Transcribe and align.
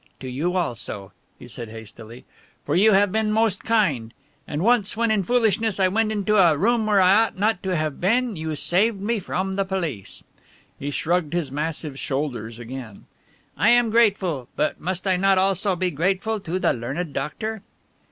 To 0.21 0.27
you, 0.27 0.55
also," 0.57 1.11
he 1.37 1.47
said 1.47 1.69
hastily, 1.69 2.25
"for 2.65 2.75
you 2.75 2.93
have 2.93 3.11
been 3.11 3.31
most 3.31 3.63
kind, 3.63 4.15
and 4.47 4.63
once 4.63 4.97
when 4.97 5.11
in 5.11 5.21
foolishness 5.21 5.79
I 5.79 5.89
went 5.89 6.11
into 6.11 6.37
a 6.37 6.57
room 6.57 6.87
where 6.87 6.99
I 6.99 7.13
ought 7.13 7.37
not 7.37 7.61
to 7.61 7.75
have 7.75 8.01
been 8.01 8.35
you 8.35 8.55
saved 8.55 8.99
me 8.99 9.19
from 9.19 9.53
the 9.53 9.63
police." 9.63 10.23
He 10.79 10.89
shrugged 10.89 11.33
his 11.33 11.51
massive 11.51 11.99
shoulders 11.99 12.57
again. 12.57 13.05
"I 13.55 13.69
am 13.69 13.91
grateful, 13.91 14.47
but 14.55 14.79
must 14.81 15.05
I 15.05 15.17
not 15.17 15.37
also 15.37 15.75
be 15.75 15.91
grateful 15.91 16.39
to 16.39 16.57
the 16.57 16.73
learned 16.73 17.13
doctor?" 17.13 17.61